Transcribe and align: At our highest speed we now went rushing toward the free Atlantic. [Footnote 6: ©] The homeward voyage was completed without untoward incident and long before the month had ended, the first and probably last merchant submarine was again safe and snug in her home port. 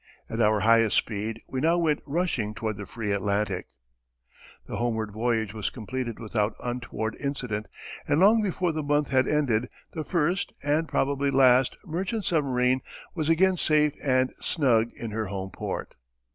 At 0.31 0.41
our 0.41 0.61
highest 0.61 0.97
speed 0.97 1.43
we 1.47 1.61
now 1.61 1.77
went 1.77 2.01
rushing 2.07 2.55
toward 2.55 2.77
the 2.77 2.87
free 2.87 3.11
Atlantic. 3.11 3.67
[Footnote 3.67 4.57
6: 4.61 4.61
©] 4.63 4.67
The 4.67 4.75
homeward 4.77 5.11
voyage 5.11 5.53
was 5.53 5.69
completed 5.69 6.17
without 6.19 6.55
untoward 6.59 7.15
incident 7.19 7.67
and 8.07 8.19
long 8.19 8.41
before 8.41 8.71
the 8.71 8.81
month 8.81 9.09
had 9.09 9.27
ended, 9.27 9.69
the 9.93 10.03
first 10.03 10.53
and 10.63 10.87
probably 10.87 11.29
last 11.29 11.77
merchant 11.85 12.25
submarine 12.25 12.81
was 13.13 13.29
again 13.29 13.57
safe 13.57 13.93
and 14.03 14.31
snug 14.41 14.89
in 14.95 15.11
her 15.11 15.27
home 15.27 15.51
port. 15.51 15.93